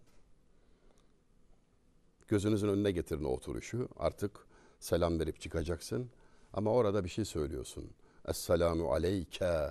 Gözünüzün 2.28 2.68
önüne 2.68 2.90
getirin 2.90 3.24
o 3.24 3.28
oturuşu. 3.28 3.88
Artık 3.96 4.46
selam 4.80 5.20
verip 5.20 5.40
çıkacaksın. 5.40 6.10
Ama 6.52 6.72
orada 6.72 7.04
bir 7.04 7.08
şey 7.08 7.24
söylüyorsun. 7.24 7.90
Esselamu 8.28 8.92
aleyke 8.92 9.70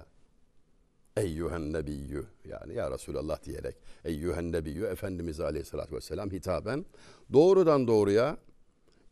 eyyühen 1.18 1.74
nebiyyü. 1.74 2.26
Yani 2.46 2.74
ya 2.74 2.92
Resulallah 2.92 3.44
diyerek 3.44 3.76
eyyühen 4.06 4.52
nebiyyü 4.52 4.86
Efendimiz 4.86 5.40
aleyhissalatü 5.40 5.96
vesselam 5.96 6.32
hitaben 6.32 6.86
doğrudan 7.34 7.88
doğruya 7.88 8.38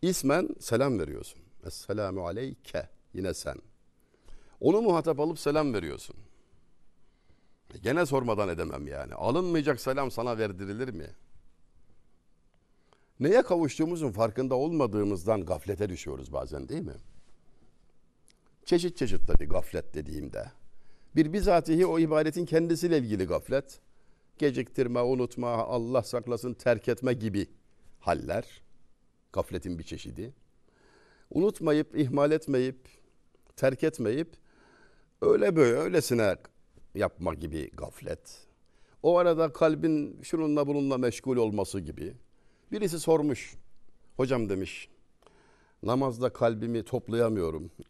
ismen 0.01 0.49
selam 0.59 0.99
veriyorsun. 0.99 1.41
Esselamu 1.65 2.27
aleyke 2.27 2.89
yine 3.13 3.33
sen. 3.33 3.57
Onu 4.59 4.81
muhatap 4.81 5.19
alıp 5.19 5.39
selam 5.39 5.73
veriyorsun. 5.73 6.15
Gene 7.83 8.05
sormadan 8.05 8.49
edemem 8.49 8.87
yani. 8.87 9.13
Alınmayacak 9.13 9.81
selam 9.81 10.11
sana 10.11 10.37
verdirilir 10.37 10.89
mi? 10.89 11.15
Neye 13.19 13.41
kavuştuğumuzun 13.41 14.11
farkında 14.11 14.55
olmadığımızdan 14.55 15.45
gaflete 15.45 15.89
düşüyoruz 15.89 16.33
bazen 16.33 16.69
değil 16.69 16.81
mi? 16.81 16.95
Çeşit 18.65 18.97
çeşit 18.97 19.27
tabii 19.27 19.45
gaflet 19.45 19.93
dediğimde. 19.93 20.51
Bir 21.15 21.33
bizatihi 21.33 21.85
o 21.85 21.99
ibadetin 21.99 22.45
kendisiyle 22.45 22.97
ilgili 22.97 23.25
gaflet. 23.25 23.79
Geciktirme, 24.37 25.01
unutma, 25.01 25.49
Allah 25.49 26.03
saklasın 26.03 26.53
terk 26.53 26.87
etme 26.87 27.13
gibi 27.13 27.47
haller. 27.99 28.61
Gafletin 29.33 29.79
bir 29.79 29.83
çeşidi. 29.83 30.33
Unutmayıp, 31.29 31.95
ihmal 31.95 32.31
etmeyip, 32.31 32.87
terk 33.55 33.83
etmeyip 33.83 34.37
öyle 35.25 35.55
böyle 35.55 35.77
öylesine 35.77 36.35
yapma 36.95 37.33
gibi 37.33 37.71
gaflet. 37.71 38.47
O 39.03 39.17
arada 39.17 39.53
kalbin 39.53 40.21
şununla 40.23 40.67
bununla 40.67 40.97
meşgul 40.97 41.37
olması 41.37 41.79
gibi. 41.79 42.13
Birisi 42.71 42.99
sormuş. 42.99 43.55
Hocam 44.17 44.49
demiş. 44.49 44.89
Namazda 45.83 46.33
kalbimi 46.33 46.83
toplayamıyorum. 46.83 47.71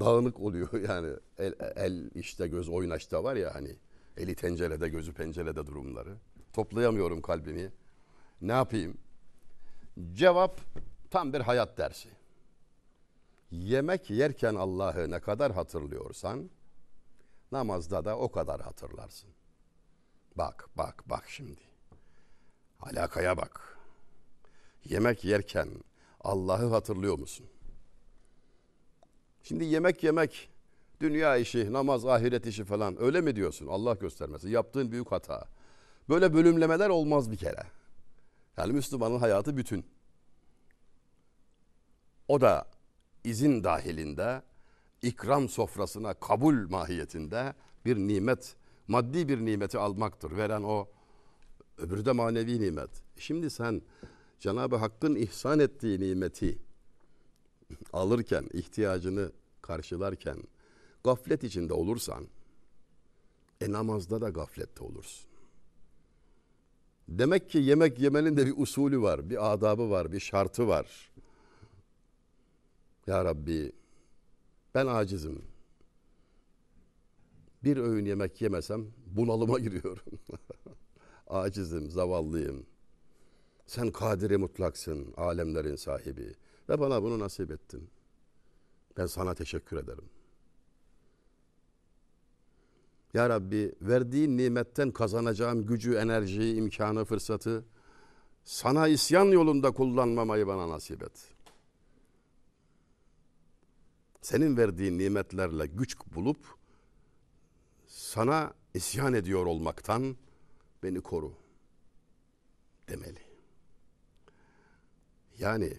Dağınık 0.00 0.40
oluyor 0.40 0.80
yani. 0.88 1.08
El, 1.38 1.54
el 1.76 2.10
işte 2.14 2.48
göz 2.48 2.68
oynaşta 2.68 3.24
var 3.24 3.36
ya 3.36 3.54
hani. 3.54 3.76
Eli 4.16 4.34
tencerede 4.34 4.88
gözü 4.88 5.12
pencerede 5.12 5.66
durumları. 5.66 6.16
Toplayamıyorum 6.52 7.22
kalbimi. 7.22 7.72
Ne 8.40 8.52
yapayım? 8.52 8.98
Cevap 10.14 10.60
tam 11.10 11.32
bir 11.32 11.40
hayat 11.40 11.78
dersi. 11.78 12.08
Yemek 13.50 14.10
yerken 14.10 14.54
Allah'ı 14.54 15.10
ne 15.10 15.20
kadar 15.20 15.52
hatırlıyorsan 15.52 16.50
namazda 17.52 18.04
da 18.04 18.18
o 18.18 18.30
kadar 18.30 18.60
hatırlarsın. 18.60 19.30
Bak 20.36 20.68
bak 20.76 21.02
bak 21.06 21.24
şimdi. 21.28 21.60
Alakaya 22.80 23.36
bak. 23.36 23.78
Yemek 24.84 25.24
yerken 25.24 25.68
Allah'ı 26.20 26.70
hatırlıyor 26.70 27.18
musun? 27.18 27.46
Şimdi 29.42 29.64
yemek 29.64 30.04
yemek, 30.04 30.50
dünya 31.00 31.36
işi, 31.36 31.72
namaz, 31.72 32.06
ahiret 32.06 32.46
işi 32.46 32.64
falan 32.64 33.02
öyle 33.02 33.20
mi 33.20 33.36
diyorsun? 33.36 33.66
Allah 33.66 33.94
göstermesin. 33.94 34.48
Yaptığın 34.48 34.92
büyük 34.92 35.12
hata. 35.12 35.48
Böyle 36.08 36.34
bölümlemeler 36.34 36.88
olmaz 36.88 37.30
bir 37.30 37.36
kere. 37.36 37.62
Yani 38.56 38.72
Müslümanın 38.72 39.18
hayatı 39.18 39.56
bütün. 39.56 39.86
O 42.28 42.40
da 42.40 42.66
izin 43.26 43.64
dahilinde, 43.64 44.42
ikram 45.02 45.48
sofrasına 45.48 46.14
kabul 46.14 46.68
mahiyetinde 46.70 47.54
bir 47.84 47.96
nimet, 47.96 48.56
maddi 48.88 49.28
bir 49.28 49.44
nimeti 49.44 49.78
almaktır. 49.78 50.36
Veren 50.36 50.62
o, 50.62 50.88
öbürü 51.78 52.04
de 52.04 52.12
manevi 52.12 52.60
nimet. 52.60 52.90
Şimdi 53.16 53.50
sen 53.50 53.82
Cenab-ı 54.40 54.76
Hakk'ın 54.76 55.14
ihsan 55.14 55.58
ettiği 55.58 56.00
nimeti 56.00 56.58
alırken, 57.92 58.48
ihtiyacını 58.52 59.32
karşılarken 59.62 60.38
gaflet 61.04 61.44
içinde 61.44 61.72
olursan, 61.72 62.26
e 63.60 63.72
namazda 63.72 64.20
da 64.20 64.28
gaflette 64.28 64.84
olursun. 64.84 65.26
Demek 67.08 67.50
ki 67.50 67.58
yemek 67.58 67.98
yemenin 67.98 68.36
de 68.36 68.46
bir 68.46 68.54
usulü 68.56 69.02
var, 69.02 69.30
bir 69.30 69.52
adabı 69.52 69.90
var, 69.90 70.12
bir 70.12 70.20
şartı 70.20 70.68
var. 70.68 71.10
Ya 73.06 73.24
Rabbi 73.24 73.72
ben 74.74 74.86
acizim. 74.86 75.44
Bir 77.64 77.76
öğün 77.76 78.04
yemek 78.04 78.42
yemesem 78.42 78.86
bunalıma 79.06 79.58
giriyorum. 79.66 80.18
acizim, 81.26 81.90
zavallıyım. 81.90 82.66
Sen 83.66 83.90
kadiri 83.90 84.36
mutlaksın, 84.36 85.14
alemlerin 85.16 85.76
sahibi 85.76 86.34
ve 86.68 86.80
bana 86.80 87.02
bunu 87.02 87.18
nasip 87.18 87.50
ettin. 87.50 87.90
Ben 88.96 89.06
sana 89.06 89.34
teşekkür 89.34 89.76
ederim. 89.76 90.04
Ya 93.14 93.28
Rabbi 93.28 93.74
verdiğin 93.82 94.36
nimetten 94.36 94.90
kazanacağım 94.90 95.66
gücü, 95.66 95.94
enerjiyi, 95.94 96.56
imkanı, 96.56 97.04
fırsatı 97.04 97.64
sana 98.44 98.88
isyan 98.88 99.24
yolunda 99.24 99.70
kullanmamayı 99.70 100.46
bana 100.46 100.68
nasip 100.68 101.02
et. 101.02 101.35
Senin 104.26 104.56
verdiğin 104.56 104.98
nimetlerle 104.98 105.66
güç 105.66 105.96
bulup 106.14 106.38
sana 107.86 108.54
isyan 108.74 109.14
ediyor 109.14 109.46
olmaktan 109.46 110.16
beni 110.82 111.00
koru 111.00 111.32
demeli. 112.88 113.20
Yani 115.38 115.78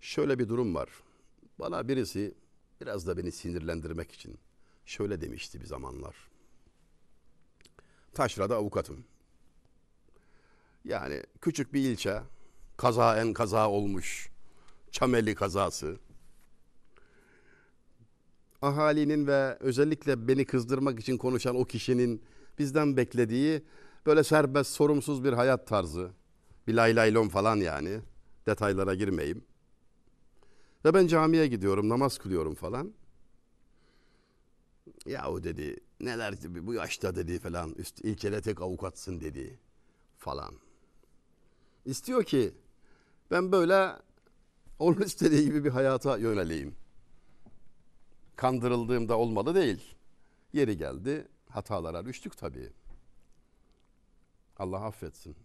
şöyle 0.00 0.38
bir 0.38 0.48
durum 0.48 0.74
var. 0.74 0.88
Bana 1.58 1.88
birisi 1.88 2.34
biraz 2.80 3.06
da 3.06 3.16
beni 3.16 3.32
sinirlendirmek 3.32 4.12
için 4.12 4.38
şöyle 4.84 5.20
demişti 5.20 5.60
bir 5.60 5.66
zamanlar. 5.66 6.16
Taşra'da 8.12 8.56
avukatım. 8.56 9.04
Yani 10.84 11.22
küçük 11.40 11.74
bir 11.74 11.80
ilçe, 11.80 12.22
kaza 12.76 13.20
en 13.20 13.32
kaza 13.32 13.70
olmuş, 13.70 14.30
Çameli 14.90 15.34
kazası. 15.34 16.09
Ahalinin 18.62 19.26
ve 19.26 19.56
özellikle 19.60 20.28
beni 20.28 20.44
kızdırmak 20.44 21.00
için 21.00 21.18
konuşan 21.18 21.56
o 21.56 21.64
kişinin 21.64 22.22
bizden 22.58 22.96
beklediği 22.96 23.64
böyle 24.06 24.24
serbest, 24.24 24.70
sorumsuz 24.70 25.24
bir 25.24 25.32
hayat 25.32 25.66
tarzı. 25.66 26.10
Bir 26.66 26.74
lay 26.74 26.96
laylon 26.96 27.28
falan 27.28 27.56
yani. 27.56 28.00
Detaylara 28.46 28.94
girmeyeyim. 28.94 29.44
Ve 30.84 30.94
ben 30.94 31.06
camiye 31.06 31.46
gidiyorum, 31.46 31.88
namaz 31.88 32.18
kılıyorum 32.18 32.54
falan. 32.54 32.92
Yahu 35.06 35.42
dedi, 35.42 35.76
neler 36.00 36.42
dedi, 36.42 36.66
bu 36.66 36.74
yaşta 36.74 37.14
dedi 37.14 37.38
falan, 37.38 37.74
üst, 37.74 38.00
ilçede 38.00 38.40
tek 38.40 38.60
avukatsın 38.62 39.20
dedi 39.20 39.58
falan. 40.18 40.54
İstiyor 41.84 42.24
ki 42.24 42.54
ben 43.30 43.52
böyle 43.52 43.92
onun 44.78 45.00
istediği 45.00 45.44
gibi 45.44 45.64
bir 45.64 45.70
hayata 45.70 46.18
yöneleyim. 46.18 46.79
Kandırıldığımda 48.36 49.18
olmalı 49.18 49.54
değil. 49.54 49.94
Yeri 50.52 50.76
geldi, 50.76 51.28
hatalara 51.48 52.04
düştük 52.04 52.38
tabii. 52.38 52.70
Allah 54.58 54.84
affetsin. 54.84 55.36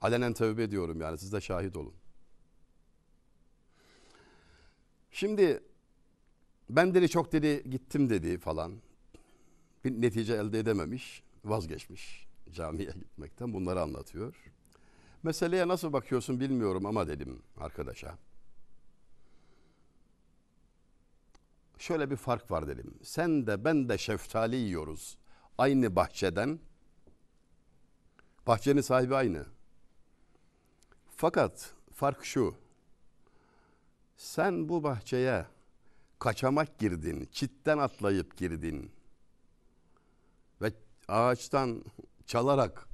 Alenen 0.00 0.32
tövbe 0.32 0.62
ediyorum 0.62 1.00
yani 1.00 1.18
siz 1.18 1.32
de 1.32 1.40
şahit 1.40 1.76
olun. 1.76 1.94
Şimdi 5.10 5.62
Ben 6.70 6.94
dedi 6.94 7.08
çok 7.08 7.32
dedi 7.32 7.70
gittim 7.70 8.10
dedi 8.10 8.38
falan. 8.38 8.72
Bir 9.84 10.02
netice 10.02 10.34
elde 10.34 10.58
edememiş, 10.58 11.22
vazgeçmiş 11.44 12.26
camiye 12.52 12.90
gitmekten 12.90 13.52
bunları 13.52 13.80
anlatıyor. 13.80 14.34
Meseleye 15.22 15.68
nasıl 15.68 15.92
bakıyorsun 15.92 16.40
bilmiyorum 16.40 16.86
ama 16.86 17.08
dedim 17.08 17.42
arkadaşa. 17.56 18.18
Şöyle 21.82 22.10
bir 22.10 22.16
fark 22.16 22.50
var 22.50 22.68
dedim. 22.68 22.94
Sen 23.02 23.46
de 23.46 23.64
ben 23.64 23.88
de 23.88 23.98
şeftali 23.98 24.56
yiyoruz. 24.56 25.18
Aynı 25.58 25.96
bahçeden. 25.96 26.60
Bahçenin 28.46 28.80
sahibi 28.80 29.14
aynı. 29.14 29.46
Fakat 31.16 31.74
fark 31.92 32.24
şu. 32.24 32.54
Sen 34.16 34.68
bu 34.68 34.82
bahçeye 34.82 35.46
kaçamak 36.18 36.78
girdin, 36.78 37.28
çitten 37.32 37.78
atlayıp 37.78 38.36
girdin 38.36 38.92
ve 40.60 40.72
ağaçtan 41.08 41.84
çalarak 42.26 42.88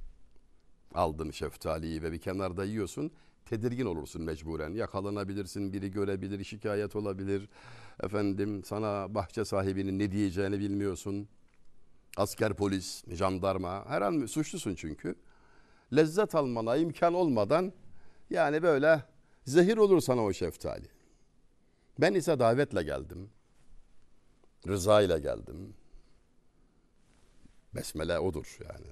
aldın 0.93 1.31
şeftaliyi 1.31 2.03
ve 2.03 2.11
bir 2.11 2.19
kenarda 2.19 2.65
yiyorsun. 2.65 3.11
Tedirgin 3.45 3.85
olursun 3.85 4.21
mecburen. 4.21 4.73
Yakalanabilirsin, 4.73 5.73
biri 5.73 5.91
görebilir, 5.91 6.43
şikayet 6.43 6.95
olabilir. 6.95 7.49
Efendim 8.03 8.63
sana 8.63 9.15
bahçe 9.15 9.45
sahibinin 9.45 9.99
ne 9.99 10.11
diyeceğini 10.11 10.59
bilmiyorsun. 10.59 11.27
Asker, 12.17 12.53
polis, 12.53 13.03
jandarma 13.07 13.85
her 13.89 14.01
an 14.01 14.25
suçlusun 14.25 14.75
çünkü. 14.75 15.15
Lezzet 15.95 16.35
almana 16.35 16.75
imkan 16.75 17.13
olmadan 17.13 17.73
yani 18.29 18.63
böyle 18.63 19.03
zehir 19.45 19.77
olur 19.77 20.01
sana 20.01 20.23
o 20.23 20.33
şeftali. 20.33 20.87
Ben 21.99 22.13
ise 22.13 22.39
davetle 22.39 22.83
geldim. 22.83 23.29
Rıza 24.67 25.01
ile 25.01 25.19
geldim. 25.19 25.73
Besmele 27.75 28.19
odur 28.19 28.57
yani. 28.69 28.87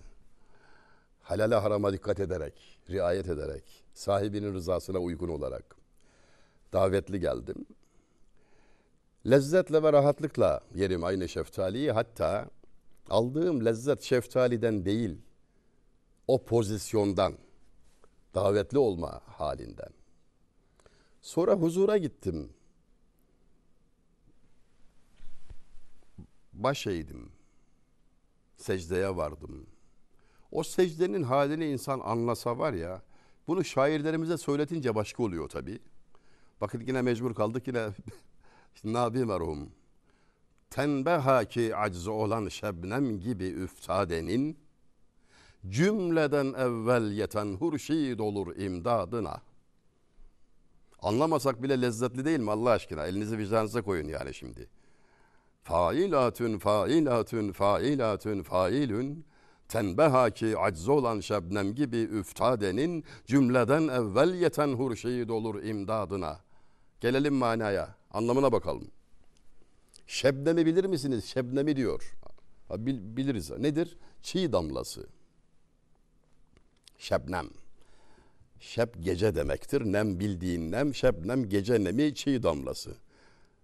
Halale 1.27 1.55
harama 1.55 1.93
dikkat 1.93 2.19
ederek, 2.19 2.79
riayet 2.89 3.29
ederek, 3.29 3.63
sahibinin 3.93 4.53
rızasına 4.53 4.99
uygun 4.99 5.29
olarak 5.29 5.75
davetli 6.73 7.19
geldim. 7.19 7.65
Lezzetle 9.29 9.83
ve 9.83 9.93
rahatlıkla 9.93 10.61
yerim 10.75 11.03
aynı 11.03 11.29
şeftaliyi. 11.29 11.91
Hatta 11.91 12.49
aldığım 13.09 13.65
lezzet 13.65 14.01
şeftaliden 14.01 14.85
değil, 14.85 15.17
o 16.27 16.43
pozisyondan, 16.43 17.33
davetli 18.35 18.77
olma 18.77 19.21
halinden. 19.25 19.91
Sonra 21.21 21.53
huzura 21.53 21.97
gittim. 21.97 22.49
Baş 26.53 26.87
eğdim. 26.87 27.31
Secdeye 28.57 29.15
vardım. 29.15 29.67
O 30.51 30.63
secdenin 30.63 31.23
halini 31.23 31.65
insan 31.65 31.99
anlasa 31.99 32.57
var 32.57 32.73
ya, 32.73 33.01
bunu 33.47 33.63
şairlerimize 33.63 34.37
söyletince 34.37 34.95
başka 34.95 35.23
oluyor 35.23 35.49
tabii. 35.49 35.79
Bakın 36.61 36.83
yine 36.87 37.01
mecbur 37.01 37.33
kaldık 37.33 37.67
yine 37.67 37.87
Nabi 38.83 39.25
merhum. 39.25 39.69
Tenbeha 40.69 41.45
ki 41.45 41.75
aczı 41.75 42.11
olan 42.11 42.47
şebnem 42.47 43.19
gibi 43.19 43.45
üftadenin 43.45 44.57
cümleden 45.69 46.53
evvel 46.53 47.11
yeten 47.11 47.45
hurşid 47.45 48.19
olur 48.19 48.55
imdadına. 48.55 49.41
Anlamasak 51.01 51.63
bile 51.63 51.81
lezzetli 51.81 52.25
değil 52.25 52.39
mi 52.39 52.51
Allah 52.51 52.69
aşkına? 52.69 53.07
Elinizi 53.07 53.37
vicdanınıza 53.37 53.81
koyun 53.81 54.07
yani 54.07 54.33
şimdi. 54.33 54.69
Failatün, 55.63 56.59
failatün, 56.59 57.51
failatün, 57.51 58.43
failün. 58.43 59.25
Tenbeha 59.67 60.29
ki 60.29 60.57
aczı 60.57 60.93
olan 60.93 61.19
şebnem 61.19 61.75
gibi 61.75 61.97
üftadenin 61.97 63.03
cümleden 63.25 63.87
evvel 63.87 64.33
yeten 64.33 64.67
hurşid 64.67 65.29
olur 65.29 65.63
imdadına. 65.63 66.39
Gelelim 67.01 67.33
manaya, 67.33 67.95
anlamına 68.11 68.51
bakalım. 68.51 68.87
Şebnemi 70.07 70.65
bilir 70.65 70.85
misiniz? 70.85 71.25
Şebnemi 71.25 71.75
diyor. 71.75 72.17
Bil, 72.69 73.17
biliriz. 73.17 73.51
Nedir? 73.51 73.97
Çiğ 74.21 74.51
damlası. 74.51 75.07
Şebnem. 76.97 77.49
Şeb 78.59 78.89
gece 78.99 79.35
demektir. 79.35 79.81
Nem 79.81 80.19
bildiğin 80.19 80.71
nem. 80.71 80.95
Şebnem 80.95 81.49
gece 81.49 81.83
nemi 81.83 82.15
çiğ 82.15 82.43
damlası. 82.43 82.95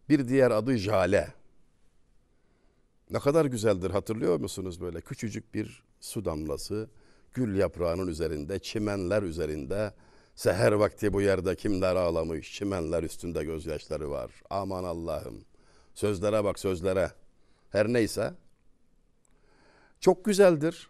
Bir 0.09 0.27
diğer 0.27 0.51
adı 0.51 0.77
jale. 0.77 1.33
Ne 3.09 3.19
kadar 3.19 3.45
güzeldir 3.45 3.91
hatırlıyor 3.91 4.39
musunuz 4.39 4.81
böyle 4.81 5.01
küçücük 5.01 5.53
bir 5.53 5.83
su 6.03 6.25
damlası 6.25 6.89
gül 7.33 7.55
yaprağının 7.55 8.07
üzerinde, 8.07 8.59
çimenler 8.59 9.23
üzerinde 9.23 9.93
seher 10.35 10.71
vakti 10.71 11.13
bu 11.13 11.21
yerde 11.21 11.55
kimler 11.55 11.95
ağlamış, 11.95 12.53
çimenler 12.53 13.03
üstünde 13.03 13.43
gözyaşları 13.43 14.09
var. 14.09 14.31
Aman 14.49 14.83
Allah'ım. 14.83 15.45
Sözlere 15.93 16.43
bak 16.43 16.59
sözlere. 16.59 17.11
Her 17.69 17.87
neyse. 17.87 18.33
Çok 19.99 20.25
güzeldir. 20.25 20.89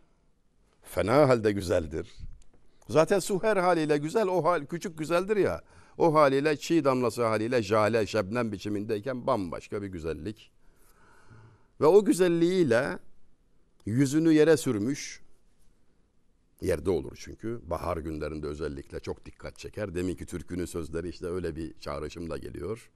Fena 0.82 1.30
halde 1.30 1.52
güzeldir. 1.52 2.13
Zaten 2.89 3.19
su 3.19 3.43
her 3.43 3.58
haliyle 3.58 3.97
güzel, 3.97 4.28
o 4.28 4.43
hal 4.43 4.65
küçük 4.65 4.97
güzeldir 4.97 5.38
ya. 5.38 5.62
O 5.97 6.13
haliyle 6.13 6.58
çiğ 6.58 6.84
damlası 6.84 7.23
haliyle 7.23 7.63
jale, 7.63 8.08
şebnem 8.08 8.52
biçimindeyken 8.52 9.28
bambaşka 9.28 9.82
bir 9.82 9.88
güzellik. 9.88 10.52
Ve 11.82 11.86
o 11.86 12.06
güzelliğiyle 12.06 12.99
yüzünü 13.86 14.34
yere 14.34 14.58
sürmüş, 14.58 15.22
yerde 16.62 16.89
olur 16.89 17.17
çünkü. 17.19 17.62
Bahar 17.69 17.98
günlerinde 17.98 18.48
özellikle 18.48 19.00
çok 19.00 19.26
dikkat 19.26 19.58
çeker. 19.58 19.96
Deminki 19.96 20.26
türkünün 20.26 20.65
sözleri 20.65 21.10
işte 21.10 21.26
öyle 21.26 21.56
bir 21.56 21.80
çağrışımla 21.80 22.38
geliyor. 22.38 22.91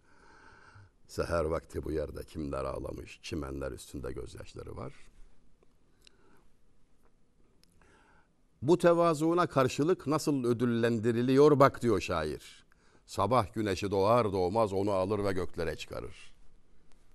Seher 1.07 1.43
vakti 1.43 1.83
bu 1.83 1.91
yerde 1.91 2.23
kimler 2.23 2.65
ağlamış, 2.65 3.19
çimenler 3.23 3.71
üstünde 3.71 4.11
gözyaşları 4.11 4.77
var. 4.77 4.93
Bu 8.61 8.77
tevazuuna 8.77 9.47
karşılık 9.47 10.07
nasıl 10.07 10.43
ödüllendiriliyor 10.43 11.59
bak 11.59 11.81
diyor 11.81 12.01
şair. 12.01 12.65
Sabah 13.05 13.53
güneşi 13.53 13.91
doğar 13.91 14.31
doğmaz 14.31 14.73
onu 14.73 14.91
alır 14.91 15.23
ve 15.23 15.31
göklere 15.31 15.75
çıkarır. 15.75 16.33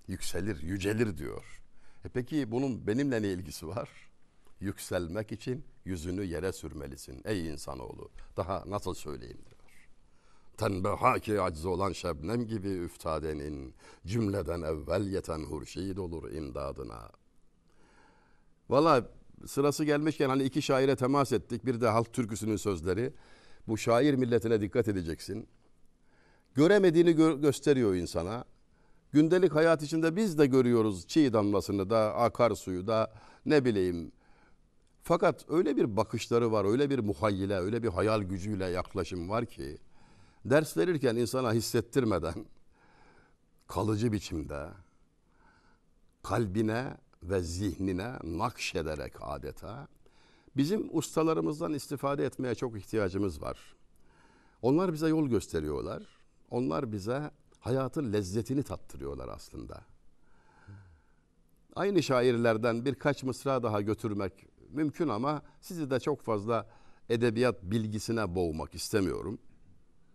Yükselir, 0.09 0.63
yücelir 0.63 1.19
diyor. 1.19 1.62
E 2.05 2.09
peki 2.09 2.51
bunun 2.51 2.87
benimle 2.87 3.23
ne 3.23 3.29
ilgisi 3.29 3.69
var? 3.69 3.89
Yükselmek 4.61 5.33
için 5.33 5.65
yüzünü 5.85 6.25
yere 6.25 6.53
sürmelisin 6.53 7.23
ey 7.25 7.49
insanoğlu. 7.49 8.11
Daha 8.37 8.65
nasıl 8.67 8.95
söyleyeyim 8.95 9.39
diyor. 9.45 9.89
Tenbeha 10.57 11.19
ki 11.19 11.41
aczı 11.41 11.71
olan 11.71 11.93
şebnem 11.93 12.47
gibi 12.47 12.69
üftadenin 12.69 13.75
cümleden 14.07 14.63
evvel 14.63 15.07
yeten 15.07 15.39
hurşid 15.39 15.97
olur 15.97 16.31
imdadına. 16.33 17.11
Valla 18.71 19.09
sırası 19.47 19.85
gelmişken 19.85 20.29
hani 20.29 20.43
iki 20.43 20.63
şaire 20.63 20.97
temas 20.97 21.33
ettik. 21.33 21.67
Bir 21.67 21.81
de 21.81 21.89
halk 21.89 22.13
türküsünün 22.13 22.57
sözleri. 22.57 23.13
Bu 23.69 23.79
şair 23.79 24.15
milletine 24.15 24.61
dikkat 24.61 24.89
edeceksin. 24.89 25.49
Göremediğini 26.55 27.11
gö- 27.11 27.41
gösteriyor 27.41 27.95
insana. 27.95 28.45
Gündelik 29.13 29.55
hayat 29.55 29.83
içinde 29.83 30.17
biz 30.17 30.39
de 30.39 30.47
görüyoruz 30.47 31.07
çiğ 31.07 31.33
damlasını 31.33 31.91
da, 31.91 32.15
akarsuyu 32.15 32.87
da, 32.87 33.13
ne 33.47 33.65
bileyim. 33.65 34.13
Fakat 35.03 35.45
öyle 35.49 35.77
bir 35.77 35.97
bakışları 35.97 36.53
var, 36.53 36.65
öyle 36.65 36.91
bir 36.91 36.99
muhayyile, 36.99 37.59
öyle 37.59 37.83
bir 37.83 37.89
hayal 37.89 38.23
gücüyle 38.23 38.65
yaklaşım 38.65 39.29
var 39.29 39.47
ki 39.47 39.79
ders 40.45 40.77
verirken 40.77 41.17
insana 41.17 41.53
hissettirmeden 41.53 42.35
kalıcı 43.67 44.13
biçimde 44.13 44.69
kalbine 46.23 46.97
ve 47.23 47.41
zihnine 47.41 48.13
nakşederek 48.25 49.13
adeta 49.21 49.89
bizim 50.57 50.99
ustalarımızdan 50.99 51.73
istifade 51.73 52.25
etmeye 52.25 52.55
çok 52.55 52.77
ihtiyacımız 52.77 53.43
var. 53.43 53.59
Onlar 54.63 54.93
bize 54.93 55.09
yol 55.09 55.29
gösteriyorlar. 55.29 56.03
Onlar 56.51 56.93
bize 56.93 57.31
hayatın 57.63 58.13
lezzetini 58.13 58.63
tattırıyorlar 58.63 59.29
aslında. 59.29 59.81
Aynı 61.75 62.03
şairlerden 62.03 62.85
birkaç 62.85 63.23
mısra 63.23 63.63
daha 63.63 63.81
götürmek 63.81 64.47
mümkün 64.71 65.09
ama 65.09 65.43
sizi 65.61 65.91
de 65.91 66.01
çok 66.01 66.23
fazla 66.23 66.69
edebiyat 67.09 67.63
bilgisine 67.63 68.35
boğmak 68.35 68.75
istemiyorum. 68.75 69.39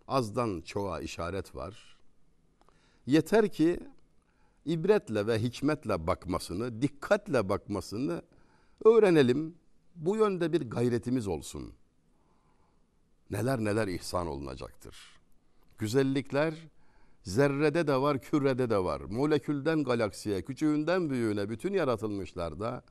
Azdan 0.07 0.61
çoğa 0.61 1.01
işaret 1.01 1.55
var. 1.55 1.97
Yeter 3.05 3.51
ki 3.51 3.79
ibretle 4.65 5.27
ve 5.27 5.39
hikmetle 5.39 6.07
bakmasını, 6.07 6.81
dikkatle 6.81 7.49
bakmasını 7.49 8.21
öğrenelim. 8.85 9.55
Bu 9.95 10.15
yönde 10.15 10.53
bir 10.53 10.69
gayretimiz 10.69 11.27
olsun. 11.27 11.73
Neler 13.31 13.59
neler 13.59 13.87
ihsan 13.87 14.27
olunacaktır. 14.27 14.95
Güzellikler 15.77 16.53
Zerrede 17.27 17.87
de 17.87 18.01
var, 18.01 18.21
kürede 18.21 18.69
de 18.69 18.77
var. 18.77 19.01
Molekülden 19.01 19.83
galaksiye, 19.83 20.41
küçüğünden 20.41 21.09
büyüğüne 21.09 21.49
bütün 21.49 21.73
yaratılmışlarda 21.73 22.83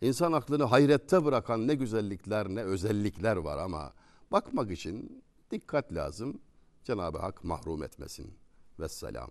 insan 0.00 0.32
aklını 0.32 0.64
hayrette 0.64 1.24
bırakan 1.24 1.68
ne 1.68 1.74
güzellikler 1.74 2.48
ne 2.48 2.62
özellikler 2.62 3.36
var 3.36 3.58
ama 3.58 3.92
bakmak 4.32 4.70
için 4.70 5.24
dikkat 5.50 5.92
lazım. 5.92 6.40
Cenab-ı 6.84 7.18
Hak 7.18 7.44
mahrum 7.44 7.82
etmesin. 7.82 8.34
Vesselam. 8.80 9.30